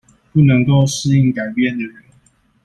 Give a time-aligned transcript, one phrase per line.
[0.31, 2.03] 不能夠適應改變的人